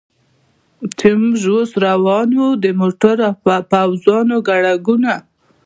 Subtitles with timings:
[0.97, 5.15] چې موږ اوس روان و، د موټرو او پوځیانو ګڼه ګوڼه.